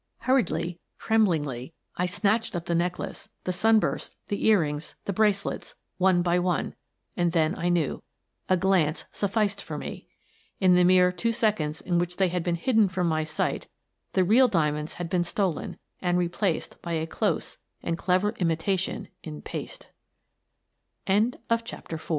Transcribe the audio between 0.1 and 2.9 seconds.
Hurriedly, tremblingly, I snatched up the